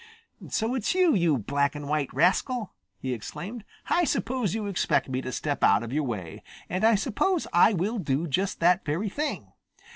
[0.49, 3.63] "So it's you, you black and white rascal!" he exclaimed.
[3.87, 7.73] "I suppose you expect me to step out of your way, and I suppose I
[7.73, 9.53] will do just that very thing.